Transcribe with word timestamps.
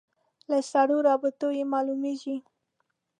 له 0.49 0.57
سړو 0.71 0.97
رابطو 1.07 1.47
یې 1.57 1.63
معلومېږي. 1.73 2.37